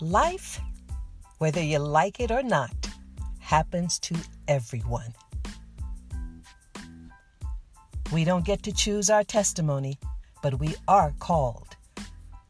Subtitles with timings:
[0.00, 0.60] Life,
[1.38, 2.70] whether you like it or not,
[3.40, 4.14] happens to
[4.46, 5.12] everyone.
[8.12, 9.98] We don't get to choose our testimony,
[10.40, 11.76] but we are called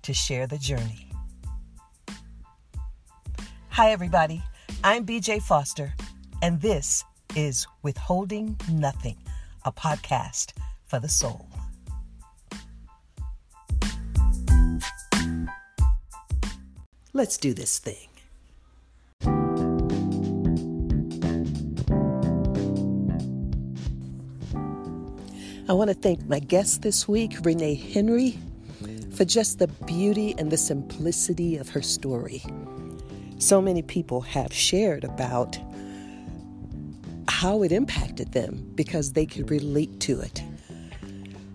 [0.03, 1.11] to share the journey.
[3.71, 4.43] Hi, everybody.
[4.85, 5.95] I'm BJ Foster,
[6.43, 7.03] and this
[7.35, 9.17] is Withholding Nothing,
[9.65, 10.53] a podcast
[10.85, 11.47] for the soul.
[17.18, 18.07] Let's do this thing.
[25.68, 28.39] I want to thank my guest this week, Renee Henry,
[29.17, 32.41] for just the beauty and the simplicity of her story.
[33.39, 35.58] So many people have shared about
[37.27, 40.44] how it impacted them because they could relate to it.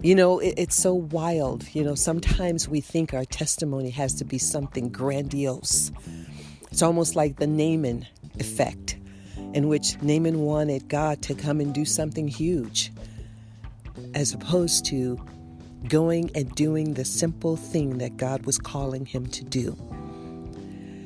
[0.04, 1.74] You know, it, it's so wild.
[1.74, 5.94] You know, sometimes we think our testimony has to be something grandiose.
[6.70, 8.06] It's almost like the Naaman
[8.38, 8.98] effect,
[9.54, 12.92] in which Naaman wanted God to come and do something huge
[14.14, 15.18] as opposed to
[15.88, 19.78] going and doing the simple thing that God was calling him to do.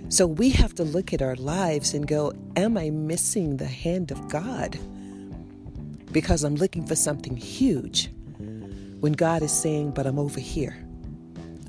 [0.10, 4.10] So we have to look at our lives and go, Am I missing the hand
[4.10, 4.80] of God?
[6.12, 8.10] Because I'm looking for something huge
[9.00, 10.78] when God is saying, But I'm over here.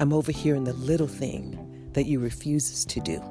[0.01, 3.23] I'm over here in the little thing that you refuses to do.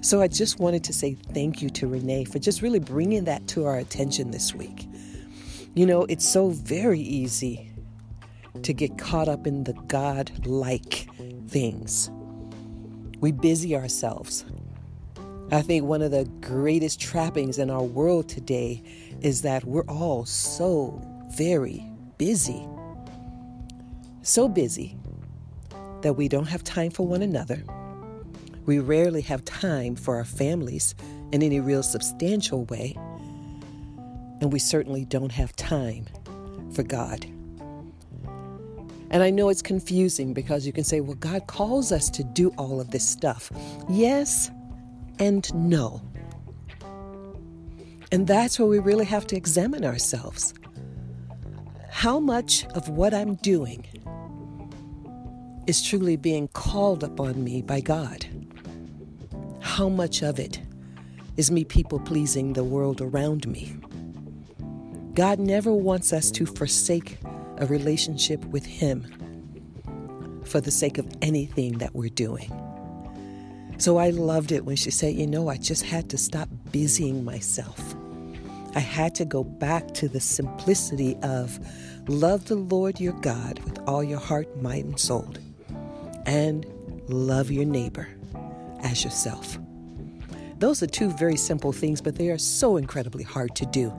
[0.00, 3.46] So I just wanted to say thank you to Renee for just really bringing that
[3.48, 4.88] to our attention this week.
[5.74, 7.70] You know, it's so very easy
[8.62, 11.08] to get caught up in the God like
[11.48, 12.10] things.
[13.20, 14.44] We busy ourselves.
[15.50, 18.82] I think one of the greatest trappings in our world today
[19.20, 21.84] is that we're all so very
[22.18, 22.66] busy.
[24.26, 24.96] So busy
[26.02, 27.62] that we don't have time for one another.
[28.64, 30.96] We rarely have time for our families
[31.30, 32.96] in any real substantial way
[34.40, 36.06] and we certainly don't have time
[36.72, 37.24] for God.
[39.12, 42.48] And I know it's confusing because you can say, well, God calls us to do
[42.58, 43.52] all of this stuff.
[43.88, 44.50] Yes
[45.20, 46.02] and no.
[48.10, 50.52] And that's where we really have to examine ourselves.
[51.90, 53.86] How much of what I'm doing
[55.66, 58.26] is truly being called upon me by God?
[59.60, 60.60] How much of it
[61.36, 63.76] is me people pleasing the world around me?
[65.14, 67.18] God never wants us to forsake
[67.58, 69.06] a relationship with Him
[70.44, 72.52] for the sake of anything that we're doing.
[73.78, 77.24] So I loved it when she said, You know, I just had to stop busying
[77.24, 77.94] myself.
[78.74, 81.58] I had to go back to the simplicity of
[82.08, 85.32] love the Lord your God with all your heart, mind, and soul,
[86.26, 86.66] and
[87.08, 88.08] love your neighbor
[88.82, 89.58] as yourself.
[90.58, 93.92] Those are two very simple things, but they are so incredibly hard to do.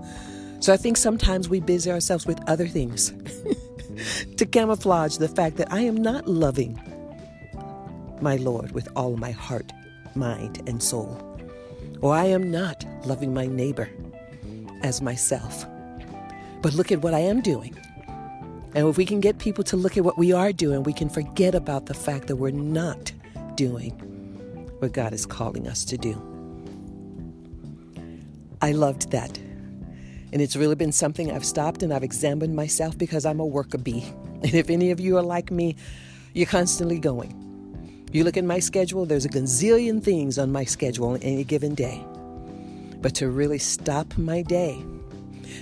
[0.60, 3.14] So I think sometimes we busy ourselves with other things
[4.38, 6.82] to camouflage the fact that I am not loving
[8.22, 9.72] my Lord with all my heart,
[10.16, 11.24] mind, and soul.
[12.02, 13.90] Or I am not loving my neighbor
[14.82, 15.66] as myself.
[16.62, 17.78] But look at what I am doing.
[18.78, 21.10] And if we can get people to look at what we are doing, we can
[21.10, 23.12] forget about the fact that we're not
[23.56, 23.92] doing
[24.80, 26.14] what God is calling us to do.
[28.62, 29.40] I loved that
[30.34, 33.78] and it's really been something I've stopped and I've examined myself because I'm a worker
[33.78, 34.06] bee.
[34.44, 35.76] And if any of you are like me,
[36.36, 37.34] you're constantly going.
[38.12, 41.74] You look at my schedule, there's a gazillion things on my schedule on any given
[41.74, 42.06] day.
[43.02, 44.86] But to really stop my day,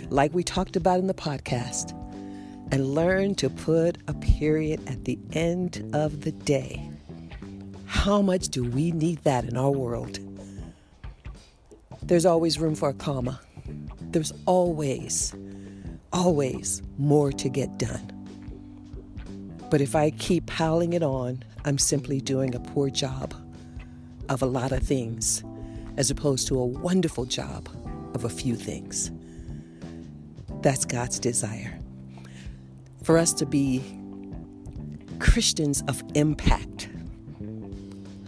[0.09, 1.93] like we talked about in the podcast,
[2.71, 6.89] and learn to put a period at the end of the day.
[7.85, 10.19] How much do we need that in our world?
[12.01, 13.39] There's always room for a comma.
[14.11, 15.33] There's always,
[16.13, 18.11] always more to get done.
[19.69, 23.33] But if I keep piling it on, I'm simply doing a poor job
[24.29, 25.43] of a lot of things
[25.97, 27.69] as opposed to a wonderful job
[28.13, 29.11] of a few things.
[30.61, 31.79] That's God's desire.
[33.05, 33.83] For us to be
[35.19, 36.89] Christians of impact,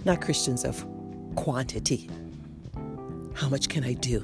[0.05, 0.85] not Christians of
[1.35, 2.07] quantity.
[3.33, 4.23] How much can I do?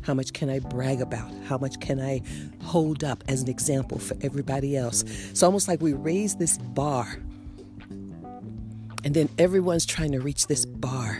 [0.00, 1.32] How much can I brag about?
[1.44, 2.20] How much can I
[2.62, 5.02] hold up as an example for everybody else?
[5.30, 7.20] It's almost like we raise this bar,
[9.04, 11.16] and then everyone's trying to reach this bar.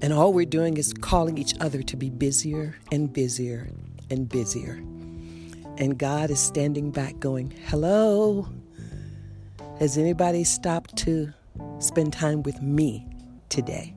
[0.00, 3.68] And all we're doing is calling each other to be busier and busier
[4.08, 4.80] and busier.
[5.78, 8.48] And God is standing back going, Hello?
[9.78, 11.32] Has anybody stopped to
[11.78, 13.06] spend time with me
[13.48, 13.94] today.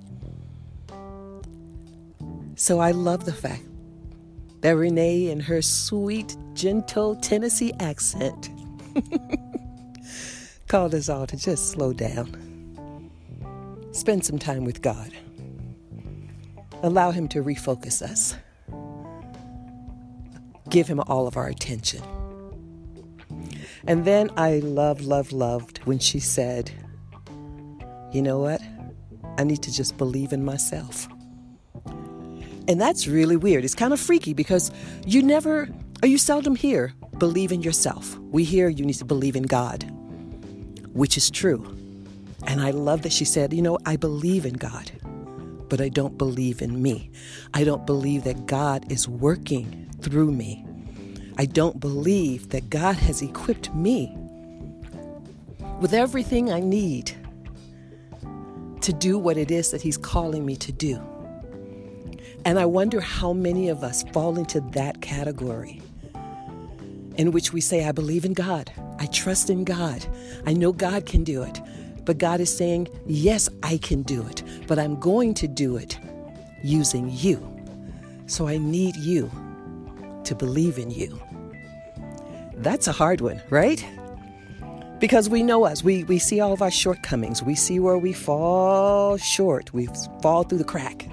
[2.56, 3.63] So I love the fact
[4.62, 8.50] that Renee, in her sweet, gentle Tennessee accent,
[10.68, 13.10] called us all to just slow down,
[13.92, 15.12] spend some time with God,
[16.84, 18.36] allow Him to refocus us,
[20.72, 22.02] give Him all of our attention.
[23.86, 26.72] And then I love, love, loved when she said,
[28.12, 28.62] You know what?
[29.38, 31.08] I need to just believe in myself.
[32.68, 33.66] And that's really weird.
[33.66, 34.72] It's kind of freaky because
[35.06, 35.68] you never,
[36.04, 38.18] or you seldom hear, believe in yourself.
[38.20, 39.84] We hear you need to believe in God,
[40.94, 41.78] which is true.
[42.48, 44.92] And I love that she said, You know, I believe in God,
[45.72, 47.10] but I don't believe in me.
[47.54, 50.66] I don't believe that God is working through me.
[51.38, 54.14] I don't believe that God has equipped me
[55.80, 57.14] with everything I need
[58.82, 61.00] to do what it is that He's calling me to do.
[62.44, 65.82] And I wonder how many of us fall into that category
[67.16, 70.06] in which we say, I believe in God, I trust in God,
[70.46, 71.62] I know God can do it.
[72.06, 76.00] But God is saying, Yes, I can do it, but I'm going to do it
[76.64, 77.46] using you.
[78.26, 79.30] So I need you
[80.24, 81.22] to believe in you.
[82.54, 83.86] That's a hard one, right?
[84.98, 85.84] Because we know us.
[85.84, 87.44] We, we see all of our shortcomings.
[87.44, 89.74] We see where we fall short.
[89.74, 89.90] We
[90.22, 91.06] fall through the crack.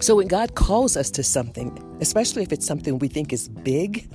[0.00, 4.10] So when God calls us to something, especially if it's something we think is big,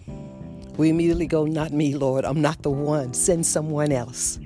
[0.75, 2.25] we immediately go, Not me, Lord.
[2.25, 3.13] I'm not the one.
[3.13, 4.37] Send someone else.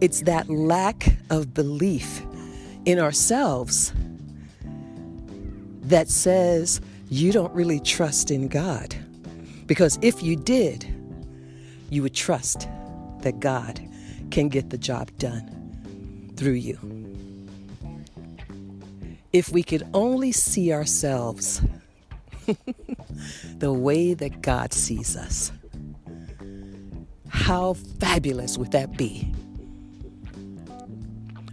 [0.00, 2.22] It's that lack of belief
[2.86, 3.92] in ourselves
[5.82, 6.80] that says
[7.10, 8.94] you don't really trust in God.
[9.66, 10.86] Because if you did,
[11.90, 12.68] you would trust
[13.20, 13.80] that God
[14.30, 16.78] can get the job done through you.
[19.32, 21.60] If we could only see ourselves
[23.58, 25.52] the way that God sees us,
[27.28, 29.32] how fabulous would that be?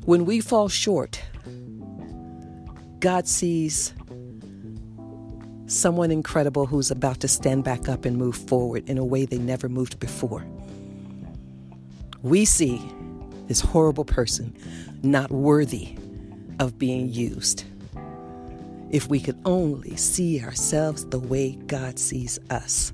[0.08, 1.22] When we fall short,
[3.02, 3.94] God sees
[5.66, 9.38] someone incredible who's about to stand back up and move forward in a way they
[9.38, 10.48] never moved before.
[12.22, 12.82] We see
[13.48, 14.56] this horrible person
[15.04, 15.98] not worthy
[16.58, 17.66] of being used.
[18.90, 22.94] If we could only see ourselves the way God sees us.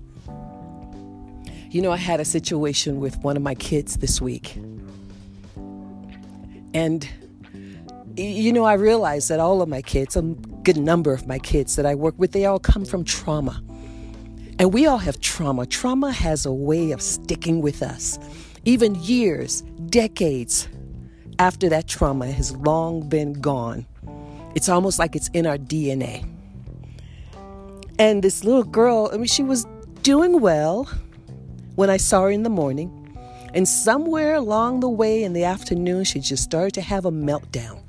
[1.69, 4.57] You know, I had a situation with one of my kids this week.
[6.73, 7.07] And,
[8.15, 11.75] you know, I realized that all of my kids, a good number of my kids
[11.75, 13.61] that I work with, they all come from trauma.
[14.59, 15.65] And we all have trauma.
[15.65, 18.19] Trauma has a way of sticking with us,
[18.65, 20.67] even years, decades
[21.39, 23.85] after that trauma has long been gone.
[24.55, 26.29] It's almost like it's in our DNA.
[27.99, 29.65] And this little girl, I mean, she was
[30.01, 30.89] doing well
[31.75, 33.02] when I saw her in the morning.
[33.53, 37.79] And somewhere along the way in the afternoon, she just started to have a meltdown.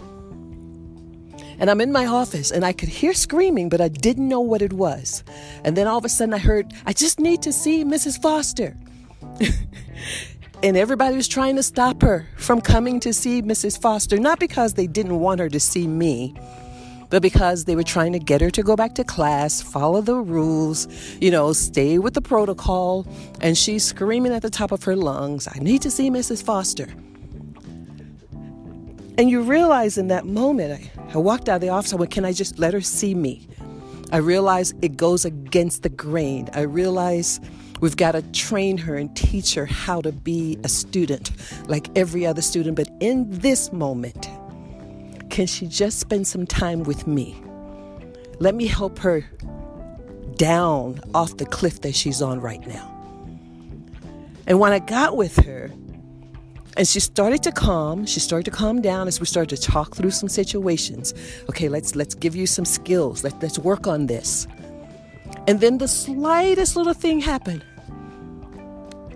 [1.59, 4.61] And I'm in my office and I could hear screaming, but I didn't know what
[4.61, 5.25] it was.
[5.63, 8.21] And then all of a sudden I heard, I just need to see Mrs.
[8.21, 8.77] Foster.
[10.63, 13.81] and everybody was trying to stop her from coming to see Mrs.
[13.81, 16.35] Foster, not because they didn't want her to see me,
[17.11, 20.17] but because they were trying to get her to go back to class, follow the
[20.17, 20.89] rules,
[21.21, 23.07] you know, stay with the protocol.
[23.41, 26.43] And she's screaming at the top of her lungs, I need to see Mrs.
[26.43, 26.89] Foster.
[29.17, 32.11] And you realize in that moment, I, I walked out of the office, I went,
[32.11, 33.47] Can I just let her see me?
[34.11, 36.49] I realize it goes against the grain.
[36.53, 37.41] I realize
[37.81, 41.31] we've got to train her and teach her how to be a student
[41.69, 42.77] like every other student.
[42.77, 44.29] But in this moment,
[45.35, 47.43] can she just spend some time with me?
[48.39, 49.23] Let me help her
[50.37, 52.89] down off the cliff that she's on right now.
[54.47, 55.73] And when I got with her,
[56.77, 58.07] and she started to calm.
[58.07, 61.15] She started to calm down as we started to talk through some situations.
[61.49, 63.25] Okay, let's let's give you some skills.
[63.25, 64.47] Let, let's work on this.
[65.49, 67.65] And then the slightest little thing happened.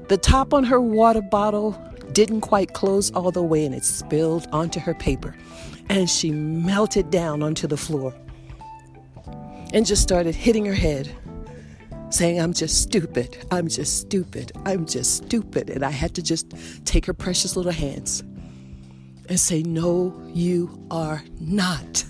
[0.09, 1.73] The top on her water bottle
[2.19, 5.37] didn't quite close all the way and it spilled onto her paper.
[5.89, 8.13] And she melted down onto the floor
[9.73, 11.15] and just started hitting her head
[12.11, 13.47] saying, I'm just stupid.
[13.53, 14.51] I'm just stupid.
[14.67, 15.71] I'm just stupid.
[15.71, 16.53] And I had to just
[16.85, 18.25] take her precious little hands
[19.29, 22.05] and say, No, you are not.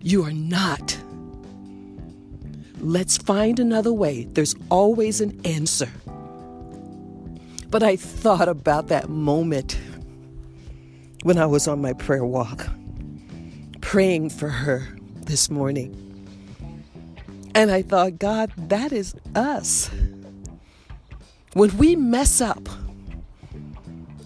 [0.00, 0.98] You are not.
[2.80, 4.24] Let's find another way.
[4.24, 5.88] There's always an answer.
[7.70, 9.78] But I thought about that moment
[11.22, 12.66] when I was on my prayer walk,
[13.80, 14.88] praying for her
[15.22, 16.02] this morning.
[17.54, 19.90] And I thought, God, that is us.
[21.54, 22.68] When we mess up,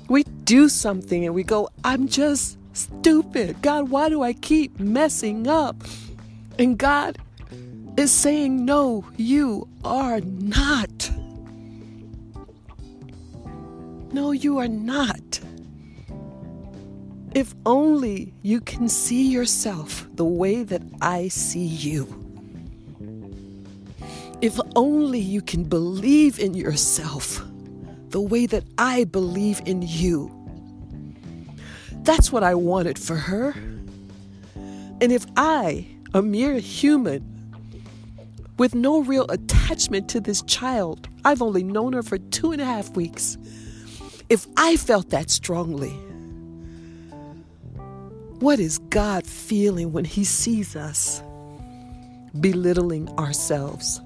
[0.08, 3.62] we do something and we go, I'm just stupid.
[3.62, 5.76] God, why do I keep messing up?
[6.58, 7.18] And God
[7.96, 11.10] is saying, No, you are not.
[14.12, 15.40] No, you are not.
[17.34, 22.16] If only you can see yourself the way that I see you.
[24.40, 27.44] If only you can believe in yourself
[28.08, 30.34] the way that I believe in you.
[32.02, 33.54] That's what I wanted for her.
[35.00, 37.24] And if I, a mere human,
[38.58, 42.64] with no real attachment to this child, I've only known her for two and a
[42.64, 43.38] half weeks,
[44.30, 45.90] if I felt that strongly,
[48.38, 51.20] what is God feeling when He sees us
[52.38, 54.00] belittling ourselves,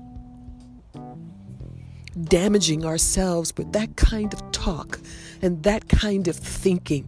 [2.24, 4.98] damaging ourselves with that kind of talk
[5.42, 7.06] and that kind of thinking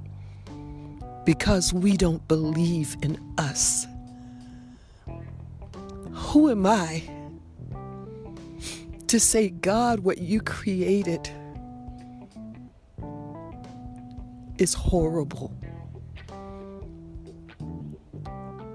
[1.24, 3.86] because we don't believe in us?
[6.12, 7.02] Who am I
[9.06, 11.30] to say, God, what you created
[14.58, 15.56] is horrible?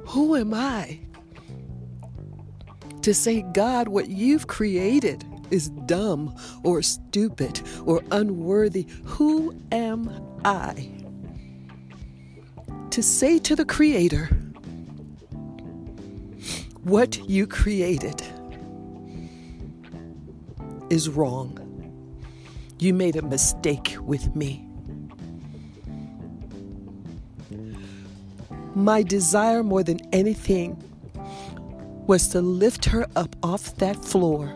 [0.05, 0.99] Who am I
[3.01, 8.87] to say, God, what you've created is dumb or stupid or unworthy?
[9.05, 10.09] Who am
[10.43, 10.89] I
[12.89, 14.25] to say to the Creator,
[16.83, 18.21] what you created
[20.89, 21.57] is wrong?
[22.79, 24.67] You made a mistake with me.
[28.75, 30.81] My desire more than anything
[32.07, 34.53] was to lift her up off that floor,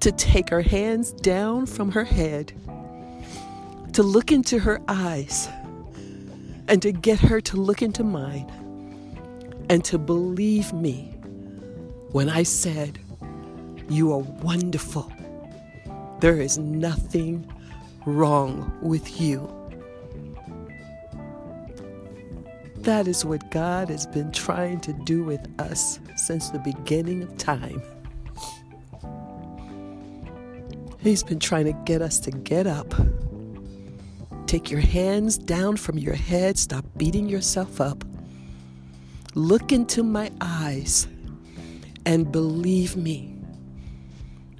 [0.00, 2.52] to take her hands down from her head,
[3.92, 5.48] to look into her eyes,
[6.68, 8.50] and to get her to look into mine,
[9.68, 11.14] and to believe me
[12.12, 12.98] when I said,
[13.88, 15.12] You are wonderful.
[16.20, 17.46] There is nothing
[18.06, 19.61] wrong with you.
[22.82, 27.38] That is what God has been trying to do with us since the beginning of
[27.38, 27.80] time.
[30.98, 32.92] He's been trying to get us to get up.
[34.46, 36.58] Take your hands down from your head.
[36.58, 38.04] Stop beating yourself up.
[39.36, 41.06] Look into my eyes
[42.04, 43.36] and believe me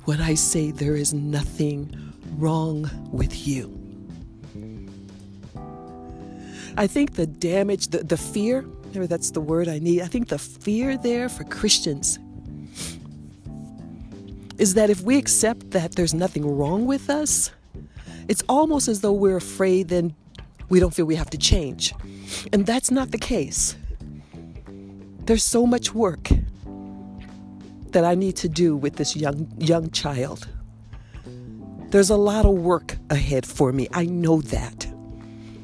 [0.04, 1.92] when I say there is nothing
[2.38, 3.81] wrong with you.
[6.76, 8.64] I think the damage, the, the fear,
[8.94, 10.02] maybe that's the word I need.
[10.02, 12.18] I think the fear there for Christians
[14.58, 17.50] is that if we accept that there's nothing wrong with us,
[18.28, 20.14] it's almost as though we're afraid then
[20.68, 21.92] we don't feel we have to change.
[22.52, 23.76] And that's not the case.
[25.26, 26.30] There's so much work
[27.90, 30.48] that I need to do with this young young child.
[31.90, 33.86] There's a lot of work ahead for me.
[33.92, 34.91] I know that.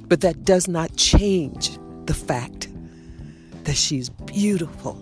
[0.09, 2.69] But that does not change the fact
[3.65, 4.97] that she's beautiful,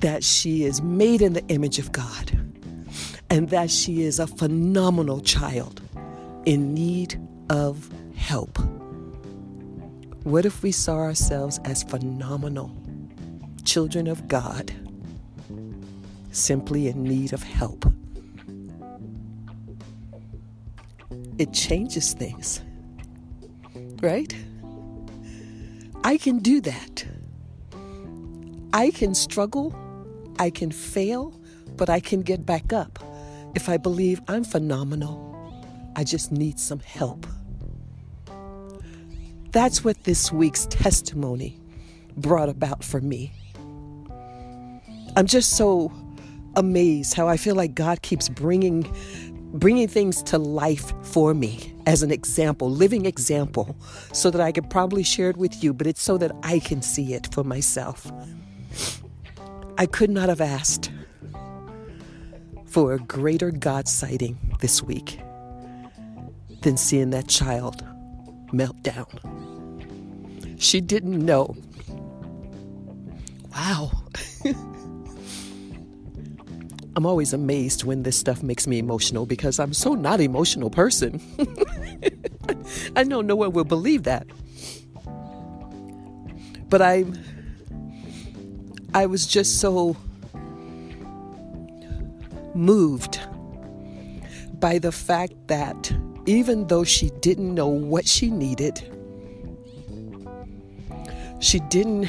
[0.00, 2.32] that she is made in the image of God,
[3.28, 5.82] and that she is a phenomenal child
[6.46, 7.20] in need
[7.50, 8.58] of help.
[10.24, 12.74] What if we saw ourselves as phenomenal
[13.64, 14.72] children of God,
[16.30, 17.84] simply in need of help?
[21.38, 22.62] It changes things
[24.02, 24.34] right?
[26.04, 27.06] I can do that.
[28.74, 29.74] I can struggle,
[30.38, 31.38] I can fail,
[31.76, 32.98] but I can get back up
[33.54, 35.30] if I believe I'm phenomenal.
[35.94, 37.26] I just need some help.
[39.52, 41.60] That's what this week's testimony
[42.16, 43.32] brought about for me.
[45.14, 45.92] I'm just so
[46.56, 48.84] amazed how I feel like God keeps bringing
[49.52, 53.76] bringing things to life for me as an example, living example,
[54.12, 56.82] so that I could probably share it with you, but it's so that I can
[56.82, 58.10] see it for myself.
[59.78, 60.90] I could not have asked
[62.66, 65.20] for a greater God sighting this week
[66.62, 67.84] than seeing that child
[68.52, 69.06] melt down.
[70.58, 71.56] She didn't know.
[73.54, 73.90] Wow.
[76.94, 81.20] I'm always amazed when this stuff makes me emotional because I'm so not emotional person.
[82.96, 84.26] I know no one will believe that.
[86.68, 87.04] But I
[88.94, 89.96] I was just so
[92.54, 93.20] moved
[94.60, 95.92] by the fact that
[96.26, 98.80] even though she didn't know what she needed,
[101.40, 102.08] she didn't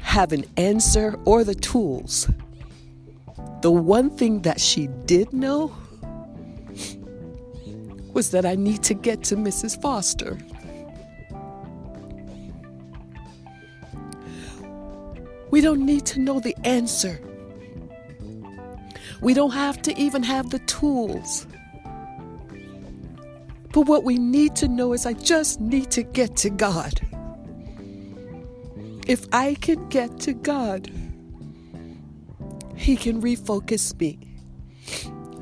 [0.00, 2.28] have an answer or the tools.
[3.64, 5.74] The one thing that she did know
[8.12, 9.80] was that I need to get to Mrs.
[9.80, 10.36] Foster.
[15.50, 17.18] We don't need to know the answer.
[19.22, 21.46] We don't have to even have the tools.
[23.72, 27.00] But what we need to know is I just need to get to God.
[29.06, 30.90] If I can get to God,
[32.76, 34.18] He can refocus me.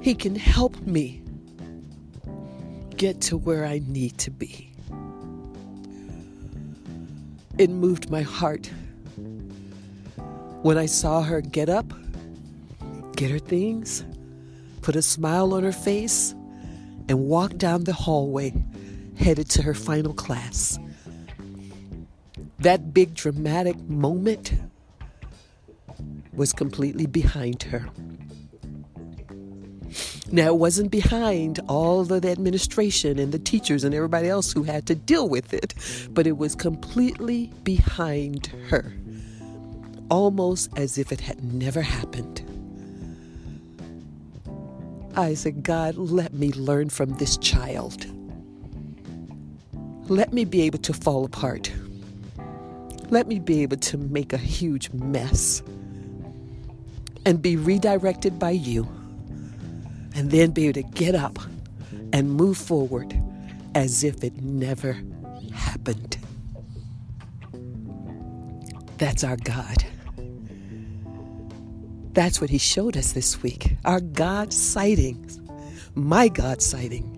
[0.01, 1.23] He can help me
[2.97, 4.73] get to where I need to be.
[7.59, 8.71] It moved my heart
[10.63, 11.93] when I saw her get up,
[13.17, 14.05] get her things,
[14.81, 16.35] put a smile on her face,
[17.09, 18.55] and walk down the hallway
[19.17, 20.79] headed to her final class.
[22.61, 24.53] That big dramatic moment
[26.33, 27.89] was completely behind her.
[30.31, 34.63] Now, it wasn't behind all of the administration and the teachers and everybody else who
[34.63, 35.75] had to deal with it,
[36.11, 38.95] but it was completely behind her,
[40.09, 42.41] almost as if it had never happened.
[45.15, 48.07] I said, God, let me learn from this child.
[50.09, 51.71] Let me be able to fall apart.
[53.11, 55.63] Let me be able to make a huge mess
[57.25, 58.89] and be redirected by you,
[60.15, 61.39] and then be able to get up
[62.13, 63.19] and move forward
[63.75, 65.01] as if it never
[65.55, 66.19] happened.
[68.99, 69.85] That's our God.
[72.13, 73.77] That's what he showed us this week.
[73.85, 75.41] Our God sightings,
[75.95, 77.09] my God sighting,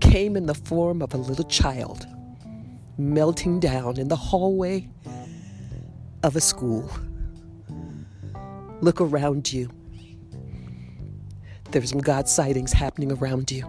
[0.00, 2.06] came in the form of a little child
[2.98, 4.88] melting down in the hallway
[6.22, 6.90] of a school.
[8.80, 9.70] Look around you.
[11.70, 13.64] There's some God sightings happening around you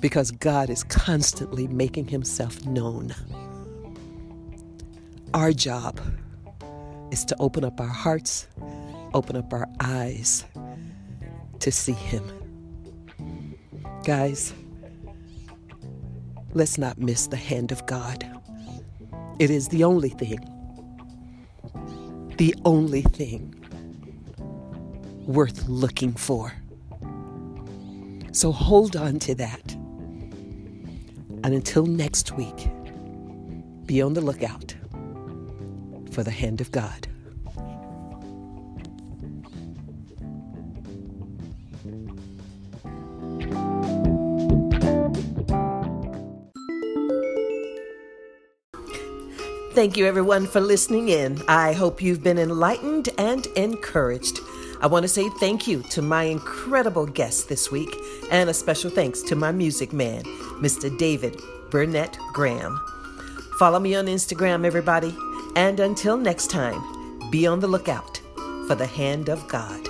[0.00, 3.14] because God is constantly making himself known.
[5.34, 6.00] Our job
[7.12, 8.48] is to open up our hearts,
[9.14, 10.44] open up our eyes
[11.60, 12.24] to see Him.
[14.04, 14.52] Guys,
[16.52, 18.26] let's not miss the hand of God.
[19.38, 20.38] It is the only thing,
[22.40, 23.54] the only thing
[25.26, 26.54] worth looking for.
[28.32, 29.72] So hold on to that.
[31.44, 32.70] And until next week,
[33.84, 34.74] be on the lookout
[36.12, 37.09] for the hand of God.
[49.80, 51.40] Thank you, everyone, for listening in.
[51.48, 54.38] I hope you've been enlightened and encouraged.
[54.82, 57.88] I want to say thank you to my incredible guest this week,
[58.30, 60.22] and a special thanks to my music man,
[60.60, 60.94] Mr.
[60.98, 61.40] David
[61.70, 62.78] Burnett Graham.
[63.58, 65.16] Follow me on Instagram, everybody.
[65.56, 68.20] And until next time, be on the lookout
[68.66, 69.89] for the hand of God.